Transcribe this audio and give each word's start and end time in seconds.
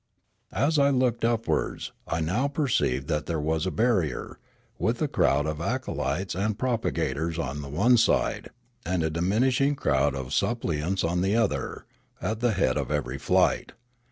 As 0.55 0.79
I 0.79 0.89
looked 0.89 1.23
upwards 1.23 1.91
I 2.07 2.21
now 2.21 2.47
perceived 2.47 3.07
that 3.09 3.27
there 3.27 3.39
was 3.39 3.67
a 3.67 3.69
barrier, 3.69 4.39
with 4.79 4.99
a 4.99 5.07
crowd 5.07 5.45
of 5.45 5.61
acolytes 5.61 6.33
and 6.33 6.57
propagators 6.57 7.37
on 7.37 7.61
the 7.61 7.69
one 7.69 7.97
side 7.97 8.49
and 8.83 9.03
a 9.03 9.11
diminishing 9.11 9.75
crowd 9.75 10.15
of 10.15 10.33
suppliants 10.33 11.03
on 11.03 11.21
the 11.21 11.35
other, 11.35 11.85
at 12.19 12.39
the 12.39 12.53
head 12.53 12.77
of 12.77 12.89
every 12.89 13.19
flight. 13.19 13.73